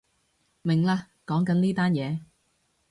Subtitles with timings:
[0.63, 2.21] 明喇，講緊呢單嘢